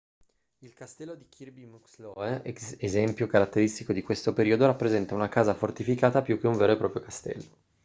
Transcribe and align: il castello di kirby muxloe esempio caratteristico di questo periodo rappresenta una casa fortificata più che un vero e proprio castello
il 0.65 0.73
castello 0.73 1.13
di 1.13 1.27
kirby 1.29 1.63
muxloe 1.67 2.41
esempio 2.79 3.27
caratteristico 3.27 3.93
di 3.93 4.01
questo 4.01 4.33
periodo 4.33 4.65
rappresenta 4.65 5.13
una 5.13 5.29
casa 5.29 5.53
fortificata 5.53 6.23
più 6.23 6.39
che 6.39 6.47
un 6.47 6.57
vero 6.57 6.71
e 6.71 6.77
proprio 6.77 7.03
castello 7.03 7.45